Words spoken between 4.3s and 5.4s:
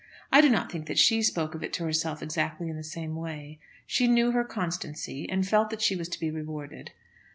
her own constancy,